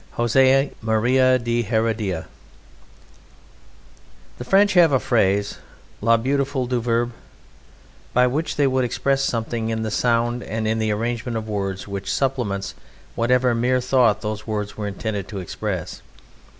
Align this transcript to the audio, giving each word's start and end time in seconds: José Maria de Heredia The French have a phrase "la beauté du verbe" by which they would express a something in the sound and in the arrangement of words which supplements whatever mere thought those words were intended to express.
José 0.15 0.71
Maria 0.81 1.37
de 1.37 1.61
Heredia 1.61 2.25
The 4.39 4.43
French 4.43 4.73
have 4.73 4.91
a 4.91 4.99
phrase 4.99 5.59
"la 6.01 6.17
beauté 6.17 6.67
du 6.67 6.81
verbe" 6.81 7.11
by 8.11 8.25
which 8.25 8.55
they 8.55 8.65
would 8.65 8.83
express 8.83 9.23
a 9.23 9.27
something 9.29 9.69
in 9.69 9.83
the 9.83 9.91
sound 9.91 10.41
and 10.41 10.67
in 10.67 10.79
the 10.79 10.91
arrangement 10.91 11.37
of 11.37 11.47
words 11.47 11.87
which 11.87 12.11
supplements 12.11 12.73
whatever 13.13 13.53
mere 13.53 13.79
thought 13.79 14.21
those 14.23 14.47
words 14.47 14.75
were 14.75 14.87
intended 14.87 15.27
to 15.27 15.37
express. 15.37 16.01